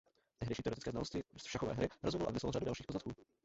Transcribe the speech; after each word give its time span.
Tehdejší 0.39 0.63
teoretické 0.63 0.91
znalosti 0.91 1.23
šachové 1.47 1.73
hry 1.73 1.87
rozvinul 2.03 2.27
a 2.27 2.31
vymyslel 2.31 2.51
řadu 2.51 2.65
dalších 2.65 2.85
poznatků. 2.85 3.11